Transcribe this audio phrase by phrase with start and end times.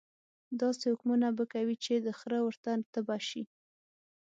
[0.61, 3.43] داسې حکمونه به کوي چې د خره ورته تبه شي.